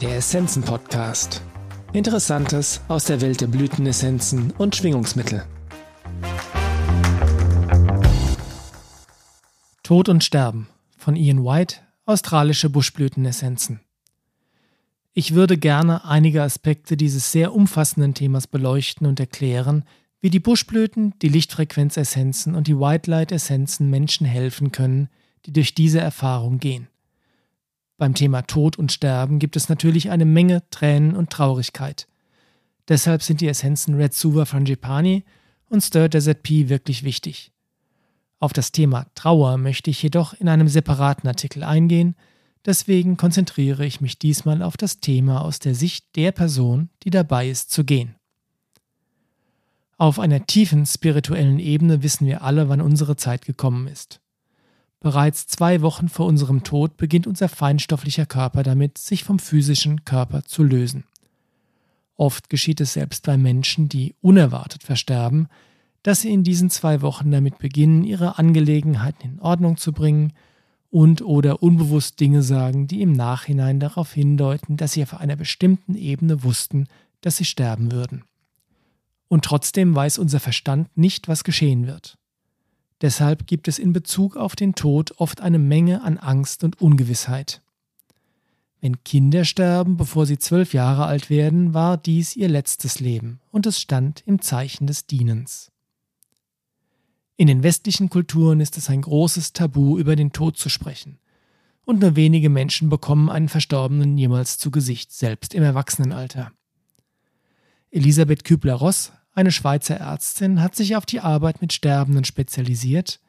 Der 0.00 0.18
Essenzen 0.18 0.62
Podcast. 0.62 1.42
Interessantes 1.92 2.80
aus 2.86 3.06
der 3.06 3.20
Welt 3.20 3.40
der 3.40 3.48
Blütenessenzen 3.48 4.52
und 4.52 4.76
Schwingungsmittel. 4.76 5.44
Tod 9.82 10.08
und 10.08 10.22
Sterben 10.22 10.68
von 10.96 11.16
Ian 11.16 11.44
White, 11.44 11.78
australische 12.06 12.70
Buschblütenessenzen. 12.70 13.80
Ich 15.14 15.34
würde 15.34 15.58
gerne 15.58 16.04
einige 16.04 16.44
Aspekte 16.44 16.96
dieses 16.96 17.32
sehr 17.32 17.52
umfassenden 17.52 18.14
Themas 18.14 18.46
beleuchten 18.46 19.04
und 19.04 19.18
erklären, 19.18 19.82
wie 20.20 20.30
die 20.30 20.38
Buschblüten, 20.38 21.14
die 21.22 21.28
Lichtfrequenzessenzen 21.28 22.54
und 22.54 22.68
die 22.68 22.78
White 22.78 23.10
Light 23.10 23.32
Essenzen 23.32 23.90
Menschen 23.90 24.28
helfen 24.28 24.70
können, 24.70 25.08
die 25.44 25.52
durch 25.52 25.74
diese 25.74 25.98
Erfahrung 25.98 26.60
gehen. 26.60 26.86
Beim 27.98 28.14
Thema 28.14 28.42
Tod 28.42 28.78
und 28.78 28.92
Sterben 28.92 29.40
gibt 29.40 29.56
es 29.56 29.68
natürlich 29.68 30.10
eine 30.10 30.24
Menge 30.24 30.62
Tränen 30.70 31.16
und 31.16 31.30
Traurigkeit. 31.30 32.06
Deshalb 32.86 33.22
sind 33.24 33.40
die 33.40 33.48
Essenzen 33.48 33.94
Red 33.94 34.14
Suva 34.14 34.44
Frangipani 34.44 35.24
und 35.68 35.82
Stir 35.82 36.08
Desert 36.08 36.44
Pea 36.44 36.68
wirklich 36.68 37.02
wichtig. 37.02 37.52
Auf 38.38 38.52
das 38.52 38.70
Thema 38.70 39.08
Trauer 39.16 39.58
möchte 39.58 39.90
ich 39.90 40.00
jedoch 40.00 40.32
in 40.34 40.48
einem 40.48 40.68
separaten 40.68 41.28
Artikel 41.28 41.64
eingehen, 41.64 42.14
deswegen 42.64 43.16
konzentriere 43.16 43.84
ich 43.84 44.00
mich 44.00 44.16
diesmal 44.16 44.62
auf 44.62 44.76
das 44.76 45.00
Thema 45.00 45.42
aus 45.42 45.58
der 45.58 45.74
Sicht 45.74 46.14
der 46.14 46.30
Person, 46.30 46.90
die 47.02 47.10
dabei 47.10 47.50
ist 47.50 47.72
zu 47.72 47.82
gehen. 47.84 48.14
Auf 49.96 50.20
einer 50.20 50.46
tiefen 50.46 50.86
spirituellen 50.86 51.58
Ebene 51.58 52.04
wissen 52.04 52.28
wir 52.28 52.42
alle, 52.42 52.68
wann 52.68 52.80
unsere 52.80 53.16
Zeit 53.16 53.44
gekommen 53.44 53.88
ist. 53.88 54.20
Bereits 55.00 55.46
zwei 55.46 55.80
Wochen 55.80 56.08
vor 56.08 56.26
unserem 56.26 56.64
Tod 56.64 56.96
beginnt 56.96 57.26
unser 57.26 57.48
feinstofflicher 57.48 58.26
Körper 58.26 58.62
damit, 58.62 58.98
sich 58.98 59.22
vom 59.22 59.38
physischen 59.38 60.04
Körper 60.04 60.44
zu 60.44 60.64
lösen. 60.64 61.04
Oft 62.16 62.50
geschieht 62.50 62.80
es 62.80 62.94
selbst 62.94 63.24
bei 63.24 63.36
Menschen, 63.36 63.88
die 63.88 64.16
unerwartet 64.20 64.82
versterben, 64.82 65.48
dass 66.02 66.22
sie 66.22 66.32
in 66.32 66.42
diesen 66.42 66.68
zwei 66.68 67.00
Wochen 67.00 67.30
damit 67.30 67.58
beginnen, 67.58 68.02
ihre 68.02 68.38
Angelegenheiten 68.38 69.34
in 69.34 69.40
Ordnung 69.40 69.76
zu 69.76 69.92
bringen 69.92 70.32
und 70.90 71.22
oder 71.22 71.62
unbewusst 71.62 72.18
Dinge 72.18 72.42
sagen, 72.42 72.88
die 72.88 73.02
im 73.02 73.12
Nachhinein 73.12 73.78
darauf 73.78 74.12
hindeuten, 74.12 74.76
dass 74.76 74.92
sie 74.92 75.02
auf 75.02 75.14
einer 75.14 75.36
bestimmten 75.36 75.94
Ebene 75.94 76.42
wussten, 76.42 76.88
dass 77.20 77.36
sie 77.36 77.44
sterben 77.44 77.92
würden. 77.92 78.24
Und 79.28 79.44
trotzdem 79.44 79.94
weiß 79.94 80.18
unser 80.18 80.40
Verstand 80.40 80.88
nicht, 80.96 81.28
was 81.28 81.44
geschehen 81.44 81.86
wird. 81.86 82.16
Deshalb 83.00 83.46
gibt 83.46 83.68
es 83.68 83.78
in 83.78 83.92
Bezug 83.92 84.36
auf 84.36 84.56
den 84.56 84.74
Tod 84.74 85.12
oft 85.18 85.40
eine 85.40 85.58
Menge 85.58 86.02
an 86.02 86.18
Angst 86.18 86.64
und 86.64 86.80
Ungewissheit. 86.80 87.62
Wenn 88.80 89.02
Kinder 89.04 89.44
sterben, 89.44 89.96
bevor 89.96 90.26
sie 90.26 90.38
zwölf 90.38 90.72
Jahre 90.72 91.06
alt 91.06 91.30
werden, 91.30 91.74
war 91.74 91.96
dies 91.96 92.36
ihr 92.36 92.48
letztes 92.48 93.00
Leben 93.00 93.40
und 93.50 93.66
es 93.66 93.80
stand 93.80 94.22
im 94.26 94.40
Zeichen 94.40 94.86
des 94.86 95.06
Dienens. 95.06 95.72
In 97.36 97.46
den 97.46 97.62
westlichen 97.62 98.08
Kulturen 98.08 98.60
ist 98.60 98.76
es 98.76 98.88
ein 98.90 99.02
großes 99.02 99.52
Tabu, 99.52 99.96
über 99.98 100.16
den 100.16 100.32
Tod 100.32 100.56
zu 100.56 100.68
sprechen, 100.68 101.18
und 101.84 102.00
nur 102.00 102.16
wenige 102.16 102.50
Menschen 102.50 102.88
bekommen 102.88 103.30
einen 103.30 103.48
Verstorbenen 103.48 104.18
jemals 104.18 104.58
zu 104.58 104.72
Gesicht, 104.72 105.12
selbst 105.12 105.54
im 105.54 105.62
Erwachsenenalter. 105.62 106.52
Elisabeth 107.90 108.44
Kübler-Ross 108.44 109.12
eine 109.38 109.52
Schweizer 109.52 109.94
Ärztin 109.94 110.60
hat 110.60 110.74
sich 110.74 110.96
auf 110.96 111.06
die 111.06 111.20
Arbeit 111.20 111.62
mit 111.62 111.72
Sterbenden 111.72 112.24
spezialisiert 112.24 113.20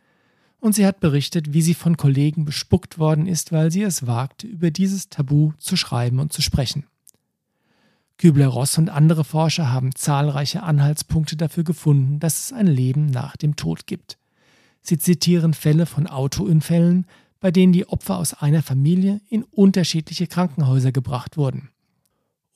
und 0.59 0.73
sie 0.73 0.87
hat 0.87 0.99
berichtet, 0.99 1.53
wie 1.53 1.61
sie 1.61 1.75
von 1.75 1.97
Kollegen 1.97 2.45
bespuckt 2.45 2.97
worden 2.97 3.27
ist, 3.27 3.51
weil 3.51 3.69
sie 3.69 3.83
es 3.83 4.07
wagte, 4.07 4.47
über 4.47 4.71
dieses 4.71 5.09
Tabu 5.09 5.51
zu 5.59 5.75
schreiben 5.75 6.17
und 6.17 6.33
zu 6.33 6.41
sprechen. 6.41 6.87
Kübler-Ross 8.17 8.79
und 8.79 8.89
andere 8.89 9.23
Forscher 9.23 9.71
haben 9.71 9.93
zahlreiche 9.93 10.63
Anhaltspunkte 10.63 11.37
dafür 11.37 11.63
gefunden, 11.63 12.19
dass 12.19 12.45
es 12.45 12.53
ein 12.53 12.65
Leben 12.65 13.05
nach 13.05 13.37
dem 13.37 13.55
Tod 13.55 13.85
gibt. 13.85 14.17
Sie 14.81 14.97
zitieren 14.97 15.53
Fälle 15.53 15.85
von 15.85 16.07
Autounfällen, 16.07 17.05
bei 17.39 17.51
denen 17.51 17.71
die 17.71 17.87
Opfer 17.87 18.17
aus 18.17 18.33
einer 18.33 18.63
Familie 18.63 19.21
in 19.29 19.43
unterschiedliche 19.43 20.25
Krankenhäuser 20.25 20.91
gebracht 20.91 21.37
wurden 21.37 21.69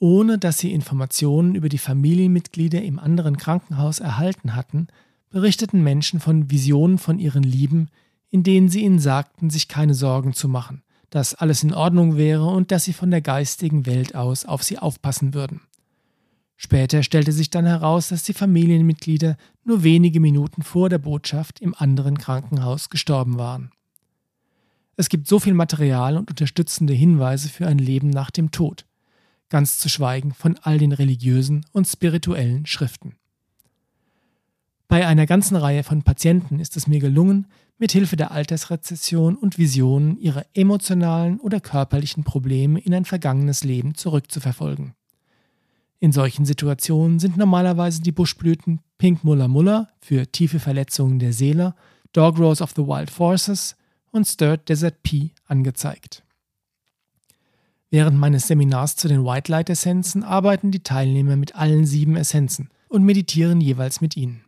ohne 0.03 0.37
dass 0.37 0.57
sie 0.57 0.73
Informationen 0.73 1.55
über 1.55 1.69
die 1.69 1.77
Familienmitglieder 1.77 2.81
im 2.81 2.99
anderen 2.99 3.37
Krankenhaus 3.37 4.01
erhalten 4.01 4.53
hatten, 4.53 4.87
berichteten 5.29 5.81
Menschen 5.81 6.19
von 6.19 6.51
Visionen 6.51 6.97
von 6.97 7.19
ihren 7.19 7.43
Lieben, 7.43 7.87
in 8.29 8.43
denen 8.43 8.67
sie 8.67 8.81
ihnen 8.81 8.99
sagten, 8.99 9.49
sich 9.49 9.69
keine 9.69 9.93
Sorgen 9.93 10.33
zu 10.33 10.49
machen, 10.49 10.83
dass 11.09 11.35
alles 11.35 11.63
in 11.63 11.73
Ordnung 11.73 12.17
wäre 12.17 12.47
und 12.47 12.69
dass 12.69 12.83
sie 12.83 12.91
von 12.91 13.11
der 13.11 13.21
geistigen 13.21 13.85
Welt 13.85 14.13
aus 14.13 14.43
auf 14.43 14.61
sie 14.61 14.77
aufpassen 14.77 15.33
würden. 15.33 15.61
Später 16.57 17.01
stellte 17.01 17.31
sich 17.31 17.49
dann 17.49 17.65
heraus, 17.65 18.09
dass 18.09 18.23
die 18.23 18.33
Familienmitglieder 18.33 19.37
nur 19.63 19.83
wenige 19.83 20.19
Minuten 20.19 20.63
vor 20.63 20.89
der 20.89 20.97
Botschaft 20.97 21.61
im 21.61 21.73
anderen 21.77 22.17
Krankenhaus 22.17 22.89
gestorben 22.89 23.37
waren. 23.37 23.71
Es 24.97 25.07
gibt 25.07 25.29
so 25.29 25.39
viel 25.39 25.53
Material 25.53 26.17
und 26.17 26.29
unterstützende 26.29 26.93
Hinweise 26.93 27.47
für 27.47 27.67
ein 27.67 27.77
Leben 27.77 28.09
nach 28.09 28.31
dem 28.31 28.51
Tod 28.51 28.85
ganz 29.49 29.77
zu 29.77 29.89
schweigen 29.89 30.33
von 30.33 30.57
all 30.61 30.77
den 30.77 30.91
religiösen 30.91 31.65
und 31.71 31.87
spirituellen 31.87 32.65
Schriften. 32.65 33.15
Bei 34.87 35.07
einer 35.07 35.25
ganzen 35.25 35.55
Reihe 35.55 35.83
von 35.83 36.03
Patienten 36.03 36.59
ist 36.59 36.77
es 36.77 36.87
mir 36.87 36.99
gelungen, 36.99 37.47
mit 37.77 37.91
Hilfe 37.91 38.15
der 38.15 38.31
Altersrezession 38.31 39.35
und 39.35 39.57
Visionen 39.57 40.17
ihre 40.17 40.45
emotionalen 40.53 41.39
oder 41.39 41.59
körperlichen 41.59 42.23
Probleme 42.23 42.79
in 42.79 42.93
ein 42.93 43.05
vergangenes 43.05 43.63
Leben 43.63 43.95
zurückzuverfolgen. 43.95 44.93
In 45.99 46.11
solchen 46.11 46.45
Situationen 46.45 47.19
sind 47.19 47.37
normalerweise 47.37 48.01
die 48.01 48.11
Buschblüten 48.11 48.81
Pink 48.97 49.23
Muller 49.23 49.47
Muller 49.47 49.89
für 49.99 50.31
tiefe 50.31 50.59
Verletzungen 50.59 51.17
der 51.17 51.33
Seele, 51.33 51.75
Dog 52.11 52.37
Rose 52.37 52.61
of 52.61 52.73
the 52.75 52.83
Wild 52.83 53.09
Forces 53.09 53.75
und 54.11 54.25
Stirred 54.27 54.69
Desert 54.69 55.01
Pea 55.01 55.29
angezeigt. 55.45 56.23
Während 57.93 58.17
meines 58.17 58.47
Seminars 58.47 58.95
zu 58.95 59.07
den 59.07 59.23
White 59.23 59.51
Light 59.51 59.69
Essenzen 59.69 60.23
arbeiten 60.23 60.71
die 60.71 60.81
Teilnehmer 60.81 61.35
mit 61.35 61.53
allen 61.53 61.85
sieben 61.85 62.15
Essenzen 62.15 62.71
und 62.89 63.03
meditieren 63.03 63.61
jeweils 63.61 64.01
mit 64.01 64.17
ihnen. 64.17 64.43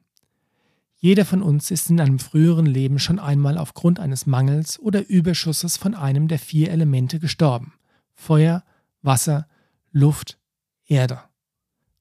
Jeder 0.97 1.25
von 1.25 1.43
uns 1.43 1.69
ist 1.69 1.91
in 1.91 2.01
einem 2.01 2.17
früheren 2.17 2.65
Leben 2.65 2.97
schon 2.97 3.19
einmal 3.19 3.59
aufgrund 3.59 3.99
eines 3.99 4.25
Mangels 4.25 4.79
oder 4.79 5.07
Überschusses 5.07 5.77
von 5.77 5.93
einem 5.93 6.27
der 6.27 6.39
vier 6.39 6.71
Elemente 6.71 7.19
gestorben. 7.19 7.73
Feuer, 8.15 8.63
Wasser, 9.03 9.47
Luft, 9.91 10.39
Erde. 10.87 11.21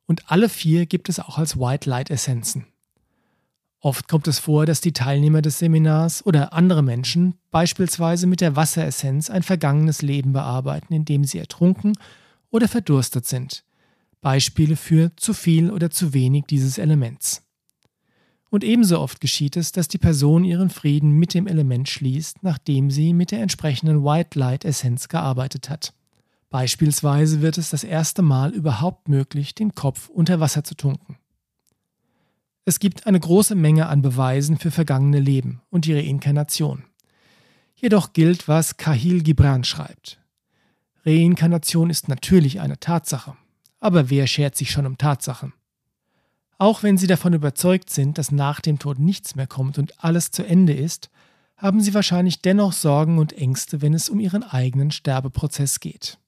Und 0.07 0.31
alle 0.31 0.49
vier 0.49 0.87
gibt 0.87 1.11
es 1.11 1.21
auch 1.21 1.37
als 1.37 1.59
White 1.59 1.91
Light 1.91 2.09
Essenzen. 2.09 2.69
Oft 3.85 4.09
kommt 4.09 4.27
es 4.29 4.39
vor, 4.39 4.65
dass 4.65 4.81
die 4.81 4.95
Teilnehmer 4.95 5.43
des 5.43 5.59
Seminars 5.59 6.25
oder 6.25 6.55
andere 6.55 6.83
Menschen 6.83 7.35
beispielsweise 7.51 8.27
mit 8.27 8.41
der 8.41 8.57
Wasseressenz 8.57 9.29
ein 9.29 9.43
vergangenes 9.43 10.01
Leben 10.01 10.33
bearbeiten, 10.33 10.95
in 10.95 11.05
dem 11.05 11.25
sie 11.25 11.39
ertrunken 11.39 11.93
oder 12.49 12.67
verdurstet 12.67 13.27
sind. 13.27 13.63
Beispiele 14.23 14.77
für 14.77 15.15
zu 15.17 15.35
viel 15.35 15.71
oder 15.71 15.91
zu 15.91 16.15
wenig 16.15 16.45
dieses 16.49 16.79
Elements. 16.79 17.43
Und 18.49 18.65
ebenso 18.65 19.01
oft 19.01 19.21
geschieht 19.21 19.55
es, 19.55 19.71
dass 19.71 19.87
die 19.87 19.99
Person 19.99 20.45
ihren 20.45 20.71
Frieden 20.71 21.11
mit 21.11 21.35
dem 21.35 21.47
Element 21.47 21.87
schließt, 21.91 22.43
nachdem 22.43 22.91
sie 22.91 23.13
mit 23.13 23.33
der 23.33 23.43
entsprechenden 23.43 24.03
White 24.03 24.39
Light 24.39 24.65
Essenz 24.65 25.09
gearbeitet 25.09 25.69
hat. 25.69 25.93
Beispielsweise 26.49 27.43
wird 27.43 27.59
es 27.59 27.69
das 27.69 27.85
erste 27.85 28.23
Mal 28.23 28.55
überhaupt 28.55 29.11
möglich, 29.11 29.55
den 29.55 29.75
Kopf 29.75 30.09
unter 30.09 30.41
Wasser 30.41 30.65
zu 30.65 30.75
tunken. 30.75 31.19
Es 32.67 32.79
gibt 32.79 33.07
eine 33.07 33.21
große 33.21 33.55
Menge 33.55 33.89
an 33.89 34.01
Beweisen 34.01 34.57
für 34.57 34.71
vergangene 34.71 35.21
Leben 35.21 35.61
und 35.71 35.87
ihre 35.87 36.01
Inkarnation. 36.01 36.85
Jedoch 37.77 38.15
gilt, 38.15 38.49
was 38.49 38.79
Kahil 38.79 39.23
Gibran 39.23 39.65
schreibt. 39.65 40.19
Reinkarnation 41.05 41.91
ist 41.91 42.09
natürlich 42.09 42.61
eine 42.61 42.81
Tatsache, 42.81 43.37
aber 43.81 44.09
wer 44.09 44.27
schert 44.27 44.57
sich 44.57 44.71
schon 44.71 44.87
um 44.87 44.97
Tatsachen? 44.97 45.53
Auch 46.57 46.83
wenn 46.83 46.97
Sie 46.97 47.07
davon 47.07 47.35
überzeugt 47.35 47.91
sind, 47.91 48.17
dass 48.17 48.33
nach 48.33 48.61
dem 48.61 48.79
Tod 48.79 48.99
nichts 48.99 49.35
mehr 49.35 49.47
kommt 49.47 49.77
und 49.77 50.03
alles 50.03 50.31
zu 50.31 50.43
Ende 50.43 50.73
ist, 50.73 51.11
haben 51.59 51.83
Sie 51.83 51.93
wahrscheinlich 51.93 52.41
dennoch 52.41 52.73
Sorgen 52.73 53.19
und 53.19 53.35
Ängste, 53.35 53.83
wenn 53.83 53.93
es 53.93 54.09
um 54.09 54.21
Ihren 54.21 54.43
eigenen 54.43 54.91
Sterbeprozess 54.91 55.81
geht. 55.81 56.19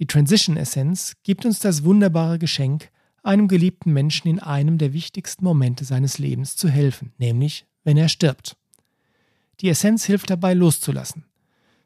Die 0.00 0.06
Transition 0.06 0.56
Essenz 0.56 1.14
gibt 1.22 1.44
uns 1.44 1.60
das 1.60 1.84
wunderbare 1.84 2.40
Geschenk, 2.40 2.90
einem 3.22 3.48
geliebten 3.48 3.92
Menschen 3.92 4.28
in 4.28 4.40
einem 4.40 4.78
der 4.78 4.92
wichtigsten 4.92 5.44
Momente 5.44 5.84
seines 5.84 6.18
Lebens 6.18 6.56
zu 6.56 6.68
helfen, 6.68 7.12
nämlich 7.18 7.66
wenn 7.84 7.96
er 7.96 8.08
stirbt. 8.08 8.56
Die 9.60 9.68
Essenz 9.68 10.04
hilft 10.04 10.30
dabei 10.30 10.54
loszulassen. 10.54 11.24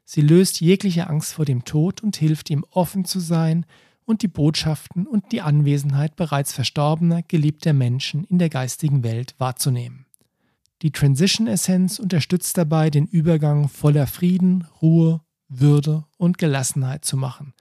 Sie 0.03 0.21
löst 0.21 0.61
jegliche 0.61 1.07
Angst 1.07 1.33
vor 1.33 1.45
dem 1.45 1.65
Tod 1.65 2.01
und 2.01 2.15
hilft 2.15 2.49
ihm 2.49 2.65
offen 2.71 3.05
zu 3.05 3.19
sein 3.19 3.65
und 4.05 4.21
die 4.21 4.29
Botschaften 4.29 5.05
und 5.05 5.31
die 5.31 5.41
Anwesenheit 5.41 6.15
bereits 6.15 6.53
verstorbener, 6.53 7.23
geliebter 7.23 7.73
Menschen 7.73 8.23
in 8.23 8.39
der 8.39 8.49
geistigen 8.49 9.03
Welt 9.03 9.35
wahrzunehmen. 9.37 10.05
Die 10.81 10.91
Transition 10.91 11.47
Essenz 11.47 11.99
unterstützt 11.99 12.57
dabei, 12.57 12.89
den 12.89 13.05
Übergang 13.05 13.67
voller 13.67 14.07
Frieden, 14.07 14.65
Ruhe, 14.81 15.21
Würde 15.49 16.05
und 16.17 16.37
Gelassenheit 16.37 17.03
zu 17.03 17.17
machen 17.17 17.53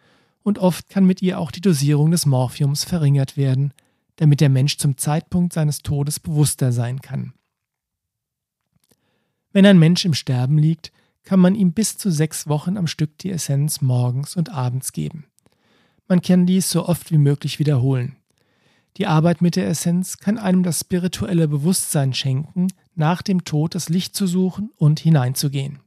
und 0.46 0.60
oft 0.60 0.88
kann 0.88 1.04
mit 1.04 1.22
ihr 1.22 1.40
auch 1.40 1.50
die 1.50 1.60
Dosierung 1.60 2.12
des 2.12 2.24
Morphiums 2.24 2.84
verringert 2.84 3.36
werden, 3.36 3.74
damit 4.14 4.40
der 4.40 4.48
Mensch 4.48 4.76
zum 4.78 4.96
Zeitpunkt 4.96 5.52
seines 5.52 5.78
Todes 5.82 6.20
bewusster 6.20 6.70
sein 6.70 7.00
kann. 7.00 7.32
Wenn 9.50 9.66
ein 9.66 9.80
Mensch 9.80 10.04
im 10.04 10.14
Sterben 10.14 10.56
liegt, 10.56 10.92
kann 11.24 11.40
man 11.40 11.56
ihm 11.56 11.72
bis 11.72 11.98
zu 11.98 12.12
sechs 12.12 12.46
Wochen 12.46 12.76
am 12.76 12.86
Stück 12.86 13.18
die 13.18 13.32
Essenz 13.32 13.80
morgens 13.80 14.36
und 14.36 14.52
abends 14.52 14.92
geben. 14.92 15.24
Man 16.06 16.22
kann 16.22 16.46
dies 16.46 16.70
so 16.70 16.86
oft 16.86 17.10
wie 17.10 17.18
möglich 17.18 17.58
wiederholen. 17.58 18.14
Die 18.98 19.08
Arbeit 19.08 19.42
mit 19.42 19.56
der 19.56 19.66
Essenz 19.66 20.18
kann 20.18 20.38
einem 20.38 20.62
das 20.62 20.78
spirituelle 20.78 21.48
Bewusstsein 21.48 22.14
schenken, 22.14 22.68
nach 22.94 23.20
dem 23.20 23.44
Tod 23.44 23.74
das 23.74 23.88
Licht 23.88 24.14
zu 24.14 24.28
suchen 24.28 24.70
und 24.76 25.00
hineinzugehen. 25.00 25.80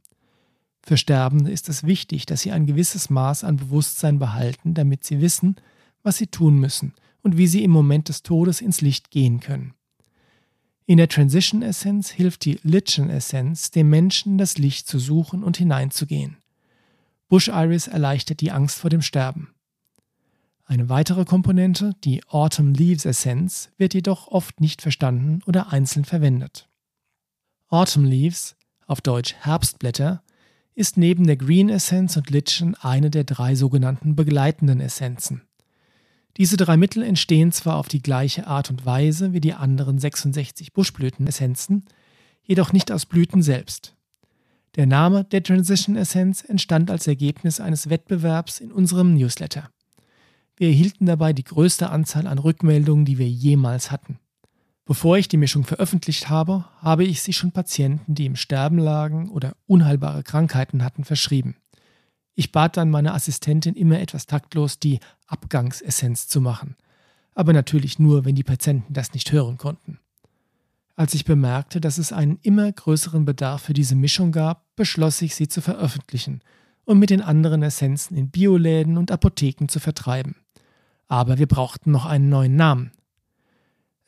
Für 0.90 0.96
Sterbende 0.96 1.52
ist 1.52 1.68
es 1.68 1.84
wichtig, 1.84 2.26
dass 2.26 2.40
sie 2.40 2.50
ein 2.50 2.66
gewisses 2.66 3.10
Maß 3.10 3.44
an 3.44 3.58
Bewusstsein 3.58 4.18
behalten, 4.18 4.74
damit 4.74 5.04
sie 5.04 5.20
wissen, 5.20 5.54
was 6.02 6.16
sie 6.16 6.26
tun 6.26 6.58
müssen 6.58 6.94
und 7.22 7.36
wie 7.36 7.46
sie 7.46 7.62
im 7.62 7.70
Moment 7.70 8.08
des 8.08 8.24
Todes 8.24 8.60
ins 8.60 8.80
Licht 8.80 9.12
gehen 9.12 9.38
können. 9.38 9.74
In 10.86 10.96
der 10.96 11.06
Transition 11.06 11.62
Essenz 11.62 12.10
hilft 12.10 12.44
die 12.44 12.58
Lichen 12.64 13.08
Essenz 13.08 13.70
dem 13.70 13.88
Menschen, 13.88 14.36
das 14.36 14.58
Licht 14.58 14.88
zu 14.88 14.98
suchen 14.98 15.44
und 15.44 15.58
hineinzugehen. 15.58 16.38
Bush 17.28 17.46
Iris 17.46 17.86
erleichtert 17.86 18.40
die 18.40 18.50
Angst 18.50 18.80
vor 18.80 18.90
dem 18.90 19.02
Sterben. 19.02 19.54
Eine 20.64 20.88
weitere 20.88 21.24
Komponente, 21.24 21.94
die 22.02 22.24
Autumn 22.26 22.74
Leaves 22.74 23.04
Essenz, 23.04 23.70
wird 23.76 23.94
jedoch 23.94 24.26
oft 24.26 24.60
nicht 24.60 24.82
verstanden 24.82 25.38
oder 25.46 25.72
einzeln 25.72 26.04
verwendet. 26.04 26.68
Autumn 27.68 28.06
Leaves, 28.06 28.56
auf 28.88 29.00
Deutsch 29.00 29.36
Herbstblätter, 29.38 30.24
ist 30.74 30.96
neben 30.96 31.26
der 31.26 31.36
Green 31.36 31.68
Essenz 31.68 32.16
und 32.16 32.30
Lichen 32.30 32.74
eine 32.76 33.10
der 33.10 33.24
drei 33.24 33.54
sogenannten 33.54 34.16
begleitenden 34.16 34.80
Essenzen. 34.80 35.42
Diese 36.36 36.56
drei 36.56 36.76
Mittel 36.76 37.02
entstehen 37.02 37.52
zwar 37.52 37.76
auf 37.76 37.88
die 37.88 38.02
gleiche 38.02 38.46
Art 38.46 38.70
und 38.70 38.86
Weise 38.86 39.32
wie 39.32 39.40
die 39.40 39.54
anderen 39.54 39.98
66 39.98 40.72
Buschblütenessenzen, 40.72 41.84
jedoch 42.42 42.72
nicht 42.72 42.92
aus 42.92 43.06
Blüten 43.06 43.42
selbst. 43.42 43.96
Der 44.76 44.86
Name 44.86 45.24
der 45.24 45.42
Transition 45.42 45.96
Essenz 45.96 46.44
entstand 46.44 46.90
als 46.90 47.06
Ergebnis 47.08 47.60
eines 47.60 47.90
Wettbewerbs 47.90 48.60
in 48.60 48.70
unserem 48.70 49.14
Newsletter. 49.14 49.68
Wir 50.56 50.68
erhielten 50.68 51.06
dabei 51.06 51.32
die 51.32 51.44
größte 51.44 51.90
Anzahl 51.90 52.26
an 52.26 52.38
Rückmeldungen, 52.38 53.04
die 53.04 53.18
wir 53.18 53.28
jemals 53.28 53.90
hatten. 53.90 54.20
Bevor 54.90 55.16
ich 55.16 55.28
die 55.28 55.36
Mischung 55.36 55.62
veröffentlicht 55.62 56.30
habe, 56.30 56.64
habe 56.80 57.04
ich 57.04 57.22
sie 57.22 57.32
schon 57.32 57.52
Patienten, 57.52 58.12
die 58.12 58.26
im 58.26 58.34
Sterben 58.34 58.76
lagen 58.76 59.28
oder 59.28 59.54
unheilbare 59.68 60.24
Krankheiten 60.24 60.82
hatten, 60.82 61.04
verschrieben. 61.04 61.54
Ich 62.34 62.50
bat 62.50 62.76
dann 62.76 62.90
meine 62.90 63.14
Assistentin 63.14 63.76
immer 63.76 64.00
etwas 64.00 64.26
taktlos, 64.26 64.80
die 64.80 64.98
Abgangsessenz 65.28 66.26
zu 66.26 66.40
machen. 66.40 66.74
Aber 67.36 67.52
natürlich 67.52 68.00
nur, 68.00 68.24
wenn 68.24 68.34
die 68.34 68.42
Patienten 68.42 68.92
das 68.92 69.14
nicht 69.14 69.30
hören 69.30 69.58
konnten. 69.58 70.00
Als 70.96 71.14
ich 71.14 71.24
bemerkte, 71.24 71.80
dass 71.80 71.96
es 71.96 72.12
einen 72.12 72.40
immer 72.42 72.72
größeren 72.72 73.24
Bedarf 73.24 73.62
für 73.62 73.74
diese 73.74 73.94
Mischung 73.94 74.32
gab, 74.32 74.74
beschloss 74.74 75.22
ich, 75.22 75.36
sie 75.36 75.46
zu 75.46 75.60
veröffentlichen 75.60 76.40
und 76.84 76.98
mit 76.98 77.10
den 77.10 77.22
anderen 77.22 77.62
Essenzen 77.62 78.16
in 78.16 78.30
Bioläden 78.30 78.98
und 78.98 79.12
Apotheken 79.12 79.68
zu 79.68 79.78
vertreiben. 79.78 80.34
Aber 81.06 81.38
wir 81.38 81.46
brauchten 81.46 81.92
noch 81.92 82.06
einen 82.06 82.28
neuen 82.28 82.56
Namen, 82.56 82.90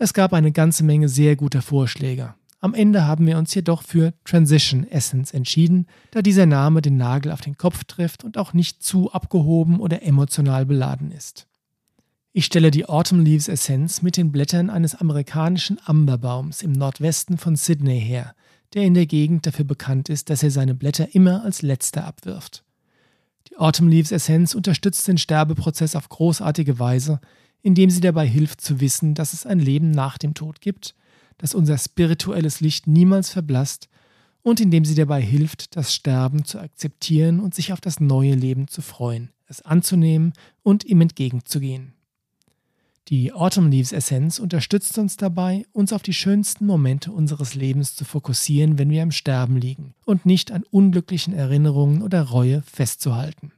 es 0.02 0.14
gab 0.14 0.32
eine 0.32 0.50
ganze 0.50 0.82
Menge 0.82 1.08
sehr 1.08 1.36
guter 1.36 1.62
Vorschläge. 1.62 2.34
Am 2.58 2.74
Ende 2.74 3.06
haben 3.06 3.24
wir 3.24 3.38
uns 3.38 3.54
jedoch 3.54 3.84
für 3.84 4.12
Transition 4.24 4.84
Essence 4.84 5.32
entschieden, 5.32 5.86
da 6.10 6.22
dieser 6.22 6.44
Name 6.44 6.82
den 6.82 6.96
Nagel 6.96 7.30
auf 7.30 7.40
den 7.40 7.56
Kopf 7.56 7.84
trifft 7.84 8.24
und 8.24 8.36
auch 8.36 8.52
nicht 8.52 8.82
zu 8.82 9.12
abgehoben 9.12 9.78
oder 9.78 10.02
emotional 10.02 10.66
beladen 10.66 11.12
ist. 11.12 11.46
Ich 12.32 12.46
stelle 12.46 12.72
die 12.72 12.86
Autumn 12.86 13.24
Leaves 13.24 13.46
Essenz 13.46 14.02
mit 14.02 14.16
den 14.16 14.32
Blättern 14.32 14.70
eines 14.70 14.96
amerikanischen 14.96 15.78
Amberbaums 15.84 16.62
im 16.62 16.72
Nordwesten 16.72 17.38
von 17.38 17.54
Sydney 17.54 18.00
her, 18.00 18.34
der 18.74 18.82
in 18.82 18.94
der 18.94 19.06
Gegend 19.06 19.46
dafür 19.46 19.64
bekannt 19.64 20.08
ist, 20.08 20.30
dass 20.30 20.42
er 20.42 20.50
seine 20.50 20.74
Blätter 20.74 21.14
immer 21.14 21.44
als 21.44 21.62
letzter 21.62 22.04
abwirft. 22.04 22.64
Die 23.50 23.56
Autumn 23.56 23.88
Leaves 23.88 24.10
Essenz 24.10 24.54
unterstützt 24.54 25.06
den 25.06 25.18
Sterbeprozess 25.18 25.94
auf 25.94 26.08
großartige 26.08 26.80
Weise, 26.80 27.20
indem 27.62 27.90
sie 27.90 28.00
dabei 28.00 28.26
hilft 28.26 28.60
zu 28.60 28.80
wissen, 28.80 29.14
dass 29.14 29.32
es 29.32 29.46
ein 29.46 29.58
Leben 29.58 29.90
nach 29.90 30.18
dem 30.18 30.34
Tod 30.34 30.60
gibt, 30.60 30.94
dass 31.38 31.54
unser 31.54 31.78
spirituelles 31.78 32.60
Licht 32.60 32.86
niemals 32.86 33.30
verblasst 33.30 33.88
und 34.42 34.60
indem 34.60 34.84
sie 34.84 34.94
dabei 34.94 35.22
hilft, 35.22 35.76
das 35.76 35.94
Sterben 35.94 36.44
zu 36.44 36.58
akzeptieren 36.58 37.40
und 37.40 37.54
sich 37.54 37.72
auf 37.72 37.80
das 37.80 38.00
neue 38.00 38.34
Leben 38.34 38.68
zu 38.68 38.82
freuen, 38.82 39.30
es 39.46 39.62
anzunehmen 39.62 40.32
und 40.62 40.84
ihm 40.84 41.00
entgegenzugehen. 41.00 41.94
Die 43.08 43.32
Autumn 43.32 43.70
Leaves 43.70 43.92
Essenz 43.92 44.38
unterstützt 44.38 44.96
uns 44.96 45.16
dabei, 45.16 45.66
uns 45.72 45.92
auf 45.92 46.02
die 46.02 46.12
schönsten 46.12 46.66
Momente 46.66 47.10
unseres 47.10 47.54
Lebens 47.54 47.96
zu 47.96 48.04
fokussieren, 48.04 48.78
wenn 48.78 48.90
wir 48.90 49.02
am 49.02 49.10
Sterben 49.10 49.56
liegen 49.56 49.94
und 50.04 50.24
nicht 50.24 50.52
an 50.52 50.62
unglücklichen 50.70 51.34
Erinnerungen 51.34 52.02
oder 52.02 52.22
Reue 52.22 52.62
festzuhalten. 52.62 53.52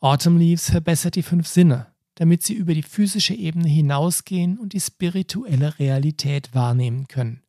Autumn 0.00 0.36
Leaves 0.36 0.70
verbessert 0.70 1.14
die 1.14 1.22
fünf 1.22 1.46
Sinne, 1.46 1.91
damit 2.16 2.42
sie 2.42 2.54
über 2.54 2.74
die 2.74 2.82
physische 2.82 3.34
Ebene 3.34 3.68
hinausgehen 3.68 4.58
und 4.58 4.72
die 4.72 4.80
spirituelle 4.80 5.78
Realität 5.78 6.54
wahrnehmen 6.54 7.08
können, 7.08 7.42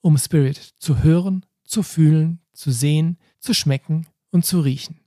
um 0.00 0.16
Spirit 0.16 0.74
zu 0.78 1.02
hören, 1.02 1.44
zu 1.64 1.82
fühlen, 1.82 2.40
zu 2.52 2.70
sehen, 2.70 3.18
zu 3.38 3.54
schmecken 3.54 4.06
und 4.30 4.44
zu 4.44 4.60
riechen. 4.60 5.00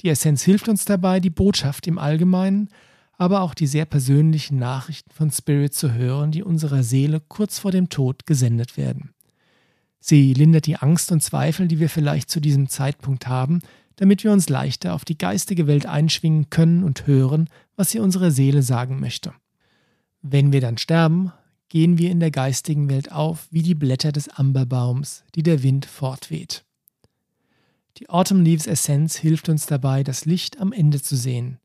Die 0.00 0.08
Essenz 0.08 0.42
hilft 0.42 0.68
uns 0.68 0.84
dabei, 0.84 1.20
die 1.20 1.30
Botschaft 1.30 1.86
im 1.86 1.98
Allgemeinen, 1.98 2.68
aber 3.18 3.40
auch 3.40 3.54
die 3.54 3.66
sehr 3.66 3.86
persönlichen 3.86 4.58
Nachrichten 4.58 5.10
von 5.10 5.30
Spirit 5.30 5.74
zu 5.74 5.92
hören, 5.92 6.32
die 6.32 6.42
unserer 6.42 6.82
Seele 6.82 7.20
kurz 7.20 7.58
vor 7.58 7.72
dem 7.72 7.88
Tod 7.88 8.26
gesendet 8.26 8.76
werden. 8.76 9.14
Sie 9.98 10.34
lindert 10.34 10.66
die 10.66 10.76
Angst 10.76 11.10
und 11.12 11.22
Zweifel, 11.22 11.66
die 11.66 11.80
wir 11.80 11.88
vielleicht 11.88 12.30
zu 12.30 12.40
diesem 12.40 12.68
Zeitpunkt 12.68 13.26
haben, 13.26 13.60
damit 13.96 14.24
wir 14.24 14.32
uns 14.32 14.48
leichter 14.48 14.94
auf 14.94 15.04
die 15.04 15.18
geistige 15.18 15.66
Welt 15.66 15.86
einschwingen 15.86 16.50
können 16.50 16.84
und 16.84 17.06
hören, 17.06 17.48
was 17.76 17.90
sie 17.90 17.98
unsere 17.98 18.30
Seele 18.30 18.62
sagen 18.62 19.00
möchte. 19.00 19.32
Wenn 20.22 20.52
wir 20.52 20.60
dann 20.60 20.78
sterben, 20.78 21.32
gehen 21.68 21.98
wir 21.98 22.10
in 22.10 22.20
der 22.20 22.30
geistigen 22.30 22.88
Welt 22.88 23.10
auf 23.10 23.48
wie 23.50 23.62
die 23.62 23.74
Blätter 23.74 24.12
des 24.12 24.28
Amberbaums, 24.28 25.24
die 25.34 25.42
der 25.42 25.62
Wind 25.62 25.86
fortweht. 25.86 26.64
Die 27.96 28.10
Autumn 28.10 28.42
Leaves 28.42 28.66
Essenz 28.66 29.16
hilft 29.16 29.48
uns 29.48 29.66
dabei, 29.66 30.04
das 30.04 30.26
Licht 30.26 30.60
am 30.60 30.72
Ende 30.72 31.00
zu 31.00 31.16
sehen, 31.16 31.58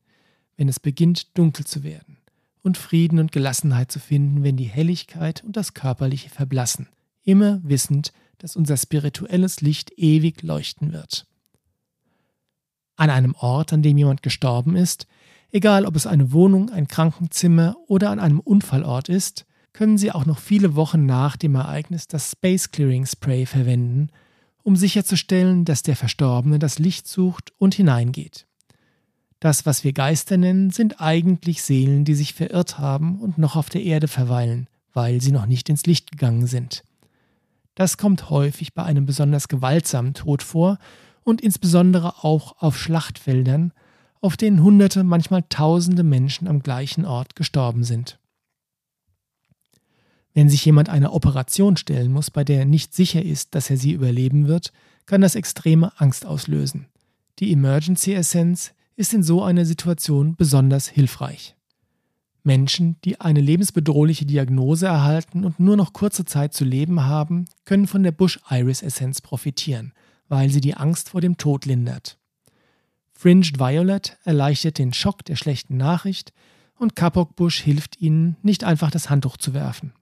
wenn 0.56 0.68
es 0.68 0.80
beginnt 0.80 1.36
dunkel 1.36 1.66
zu 1.66 1.82
werden, 1.82 2.16
und 2.62 2.78
Frieden 2.78 3.18
und 3.18 3.32
Gelassenheit 3.32 3.92
zu 3.92 4.00
finden, 4.00 4.42
wenn 4.42 4.56
die 4.56 4.64
Helligkeit 4.64 5.44
und 5.44 5.56
das 5.56 5.74
Körperliche 5.74 6.30
verblassen, 6.30 6.88
immer 7.22 7.60
wissend, 7.62 8.12
dass 8.38 8.56
unser 8.56 8.78
spirituelles 8.78 9.60
Licht 9.60 9.92
ewig 9.98 10.42
leuchten 10.42 10.92
wird 10.92 11.26
an 13.02 13.10
einem 13.10 13.34
Ort, 13.34 13.72
an 13.72 13.82
dem 13.82 13.98
jemand 13.98 14.22
gestorben 14.22 14.76
ist, 14.76 15.08
egal 15.50 15.86
ob 15.86 15.96
es 15.96 16.06
eine 16.06 16.30
Wohnung, 16.30 16.70
ein 16.70 16.86
Krankenzimmer 16.86 17.74
oder 17.88 18.10
an 18.10 18.20
einem 18.20 18.38
Unfallort 18.38 19.08
ist, 19.08 19.44
können 19.72 19.98
Sie 19.98 20.12
auch 20.12 20.24
noch 20.24 20.38
viele 20.38 20.76
Wochen 20.76 21.04
nach 21.04 21.36
dem 21.36 21.56
Ereignis 21.56 22.06
das 22.06 22.30
Space 22.30 22.70
Clearing 22.70 23.04
Spray 23.04 23.44
verwenden, 23.44 24.10
um 24.62 24.76
sicherzustellen, 24.76 25.64
dass 25.64 25.82
der 25.82 25.96
Verstorbene 25.96 26.60
das 26.60 26.78
Licht 26.78 27.08
sucht 27.08 27.52
und 27.58 27.74
hineingeht. 27.74 28.46
Das, 29.40 29.66
was 29.66 29.82
wir 29.82 29.92
Geister 29.92 30.36
nennen, 30.36 30.70
sind 30.70 31.00
eigentlich 31.00 31.64
Seelen, 31.64 32.04
die 32.04 32.14
sich 32.14 32.34
verirrt 32.34 32.78
haben 32.78 33.18
und 33.18 33.36
noch 33.36 33.56
auf 33.56 33.68
der 33.68 33.82
Erde 33.82 34.06
verweilen, 34.06 34.68
weil 34.92 35.20
sie 35.20 35.32
noch 35.32 35.46
nicht 35.46 35.68
ins 35.68 35.86
Licht 35.86 36.12
gegangen 36.12 36.46
sind. 36.46 36.84
Das 37.74 37.96
kommt 37.96 38.30
häufig 38.30 38.74
bei 38.74 38.84
einem 38.84 39.06
besonders 39.06 39.48
gewaltsamen 39.48 40.14
Tod 40.14 40.44
vor 40.44 40.78
und 41.24 41.40
insbesondere 41.40 42.24
auch 42.24 42.60
auf 42.60 42.78
Schlachtfeldern, 42.78 43.72
auf 44.20 44.36
denen 44.36 44.62
Hunderte, 44.62 45.04
manchmal 45.04 45.42
Tausende 45.48 46.02
Menschen 46.02 46.48
am 46.48 46.62
gleichen 46.62 47.04
Ort 47.04 47.36
gestorben 47.36 47.84
sind. 47.84 48.18
Wenn 50.34 50.48
sich 50.48 50.64
jemand 50.64 50.88
einer 50.88 51.12
Operation 51.12 51.76
stellen 51.76 52.12
muss, 52.12 52.30
bei 52.30 52.44
der 52.44 52.60
er 52.60 52.64
nicht 52.64 52.94
sicher 52.94 53.22
ist, 53.22 53.54
dass 53.54 53.68
er 53.68 53.76
sie 53.76 53.92
überleben 53.92 54.46
wird, 54.46 54.72
kann 55.06 55.20
das 55.20 55.34
extreme 55.34 55.92
Angst 56.00 56.24
auslösen. 56.24 56.86
Die 57.38 57.52
Emergency 57.52 58.14
Essence 58.14 58.72
ist 58.96 59.12
in 59.12 59.22
so 59.22 59.42
einer 59.42 59.64
Situation 59.64 60.36
besonders 60.36 60.88
hilfreich. 60.88 61.54
Menschen, 62.44 62.96
die 63.04 63.20
eine 63.20 63.40
lebensbedrohliche 63.40 64.26
Diagnose 64.26 64.86
erhalten 64.86 65.44
und 65.44 65.60
nur 65.60 65.76
noch 65.76 65.92
kurze 65.92 66.24
Zeit 66.24 66.54
zu 66.54 66.64
leben 66.64 67.04
haben, 67.04 67.44
können 67.64 67.86
von 67.86 68.02
der 68.02 68.12
Bush 68.12 68.40
Iris 68.50 68.82
Essenz 68.82 69.20
profitieren, 69.20 69.92
weil 70.32 70.48
sie 70.48 70.62
die 70.62 70.78
Angst 70.78 71.10
vor 71.10 71.20
dem 71.20 71.36
Tod 71.36 71.66
lindert. 71.66 72.16
Fringed 73.12 73.58
Violet 73.58 74.16
erleichtert 74.24 74.78
den 74.78 74.94
Schock 74.94 75.26
der 75.26 75.36
schlechten 75.36 75.76
Nachricht 75.76 76.32
und 76.78 76.96
Kapok 76.96 77.36
Bush 77.36 77.60
hilft 77.60 78.00
ihnen, 78.00 78.38
nicht 78.40 78.64
einfach 78.64 78.90
das 78.90 79.10
Handtuch 79.10 79.36
zu 79.36 79.52
werfen. 79.52 79.92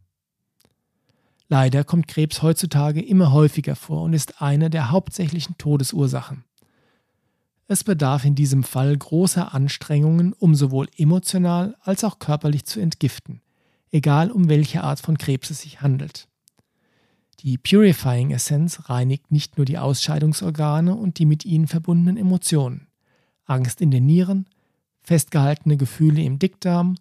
Leider 1.48 1.82
kommt 1.82 2.06
Krebs 2.06 2.42
heutzutage 2.42 3.02
immer 3.02 3.32
häufiger 3.32 3.74
vor 3.74 4.02
und 4.02 4.12
ist 4.12 4.40
eine 4.40 4.70
der 4.70 4.92
hauptsächlichen 4.92 5.58
Todesursachen. 5.58 6.44
Es 7.66 7.82
bedarf 7.82 8.24
in 8.24 8.36
diesem 8.36 8.62
Fall 8.62 8.96
großer 8.96 9.52
Anstrengungen, 9.52 10.32
um 10.32 10.54
sowohl 10.54 10.86
emotional 10.96 11.76
als 11.80 12.04
auch 12.04 12.20
körperlich 12.20 12.66
zu 12.66 12.78
entgiften, 12.78 13.42
egal 13.90 14.30
um 14.30 14.48
welche 14.48 14.84
Art 14.84 15.00
von 15.00 15.18
Krebs 15.18 15.50
es 15.50 15.62
sich 15.62 15.80
handelt. 15.80 16.29
Die 17.42 17.56
Purifying 17.56 18.32
Essenz 18.32 18.90
reinigt 18.90 19.32
nicht 19.32 19.56
nur 19.56 19.64
die 19.64 19.78
Ausscheidungsorgane 19.78 20.94
und 20.94 21.18
die 21.18 21.24
mit 21.24 21.46
ihnen 21.46 21.68
verbundenen 21.68 22.18
Emotionen, 22.18 22.86
Angst 23.46 23.80
in 23.80 23.90
den 23.90 24.04
Nieren, 24.04 24.46
festgehaltene 25.00 25.78
Gefühle 25.78 26.22
im 26.22 26.38
Dickdarm, 26.38 26.96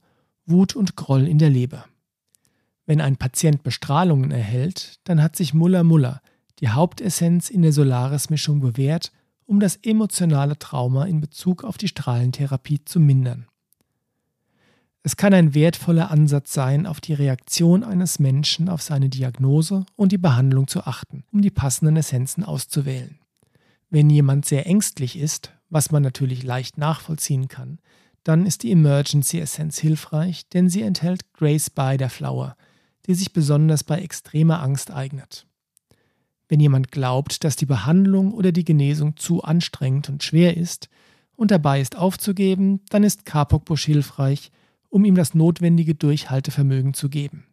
Wut 0.45 0.77
und 0.77 0.95
Groll 0.95 1.27
in 1.27 1.39
der 1.39 1.49
Leber. 1.49 1.83
Wenn 2.85 3.01
ein 3.01 3.17
Patient 3.17 3.63
Bestrahlungen 3.63 4.31
erhält, 4.31 5.01
dann 5.03 5.21
hat 5.21 5.35
sich 5.35 5.53
Muller 5.53 5.83
Muller, 5.83 6.21
die 6.59 6.69
Hauptessenz 6.69 7.49
in 7.49 7.61
der 7.61 7.73
Solaris-Mischung, 7.73 8.61
bewährt, 8.61 9.11
um 9.45 9.59
das 9.59 9.75
emotionale 9.75 10.57
Trauma 10.57 11.03
in 11.03 11.19
Bezug 11.19 11.65
auf 11.65 11.77
die 11.77 11.89
Strahlentherapie 11.89 12.85
zu 12.85 13.01
mindern. 13.01 13.48
Es 15.01 15.15
kann 15.15 15.33
ein 15.33 15.53
wertvoller 15.53 16.11
Ansatz 16.11 16.53
sein, 16.53 16.85
auf 16.85 16.99
die 16.99 17.13
Reaktion 17.13 17.83
eines 17.83 18.19
Menschen 18.19 18.67
auf 18.67 18.81
seine 18.81 19.09
Diagnose 19.09 19.85
und 19.95 20.11
die 20.11 20.17
Behandlung 20.17 20.67
zu 20.67 20.83
achten, 20.83 21.23
um 21.31 21.41
die 21.41 21.51
passenden 21.51 21.95
Essenzen 21.95 22.43
auszuwählen. 22.43 23.19
Wenn 23.89 24.09
jemand 24.09 24.45
sehr 24.45 24.67
ängstlich 24.67 25.17
ist, 25.17 25.51
was 25.69 25.91
man 25.91 26.03
natürlich 26.03 26.43
leicht 26.43 26.77
nachvollziehen 26.77 27.47
kann, 27.47 27.79
dann 28.23 28.45
ist 28.45 28.63
die 28.63 28.71
Emergency 28.71 29.39
Essenz 29.39 29.79
hilfreich, 29.79 30.47
denn 30.49 30.69
sie 30.69 30.81
enthält 30.81 31.33
Grace 31.33 31.67
Spider 31.67 32.09
Flower, 32.09 32.57
die 33.07 33.13
sich 33.15 33.31
besonders 33.31 33.83
bei 33.83 34.01
extremer 34.01 34.61
Angst 34.61 34.91
eignet. 34.91 35.47
Wenn 36.49 36.59
jemand 36.59 36.91
glaubt, 36.91 37.43
dass 37.43 37.55
die 37.55 37.65
Behandlung 37.65 38.33
oder 38.33 38.51
die 38.51 38.65
Genesung 38.65 39.15
zu 39.15 39.43
anstrengend 39.43 40.09
und 40.09 40.23
schwer 40.23 40.57
ist 40.57 40.89
und 41.35 41.51
dabei 41.51 41.79
ist 41.79 41.95
aufzugeben, 41.95 42.81
dann 42.89 43.03
ist 43.03 43.25
Kapokbusch 43.25 43.85
hilfreich, 43.85 44.51
um 44.89 45.05
ihm 45.05 45.15
das 45.15 45.33
notwendige 45.33 45.95
Durchhaltevermögen 45.95 46.93
zu 46.93 47.09
geben. 47.09 47.45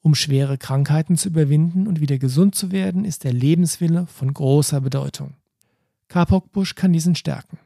Um 0.00 0.14
schwere 0.16 0.58
Krankheiten 0.58 1.16
zu 1.16 1.28
überwinden 1.28 1.86
und 1.86 2.00
wieder 2.00 2.18
gesund 2.18 2.54
zu 2.54 2.72
werden, 2.72 3.04
ist 3.04 3.24
der 3.24 3.32
Lebenswille 3.32 4.06
von 4.06 4.34
großer 4.34 4.80
Bedeutung. 4.80 5.34
Kapokbusch 6.08 6.74
kann 6.74 6.92
diesen 6.92 7.14
stärken. 7.14 7.58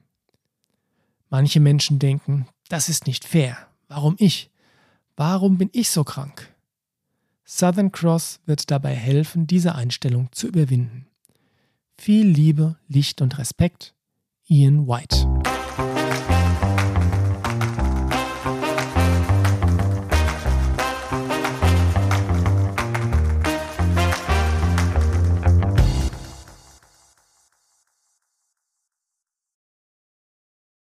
Manche 1.30 1.61
Menschen 1.61 1.99
denken, 1.99 2.47
das 2.68 2.88
ist 2.88 3.06
nicht 3.06 3.25
fair. 3.25 3.56
Warum 3.88 4.16
ich? 4.18 4.50
Warum 5.16 5.56
bin 5.59 5.71
ich 5.73 5.90
so 5.90 6.04
krank? 6.04 6.54
Southern 7.45 7.90
Cross 7.90 8.40
wird 8.45 8.71
dabei 8.71 8.95
helfen, 8.95 9.47
diese 9.47 9.75
Einstellung 9.75 10.28
zu 10.33 10.49
überwinden. 10.49 11.06
Viel 11.97 12.26
Liebe, 12.26 12.76
Licht 12.88 13.23
und 13.23 13.38
Respekt, 13.38 13.95
Ian 14.47 14.87
White. 14.87 15.26